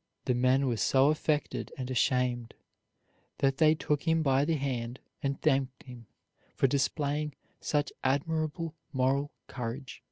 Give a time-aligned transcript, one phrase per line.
[0.26, 2.52] '"The men were so affected and ashamed
[3.38, 6.08] that they took him by the hand and thanked him
[6.54, 10.02] for displaying such admirable moral courage.